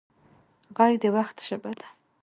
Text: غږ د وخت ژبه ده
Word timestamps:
غږ 0.77 0.93
د 1.03 1.05
وخت 1.15 1.37
ژبه 1.47 1.71
ده 1.79 1.87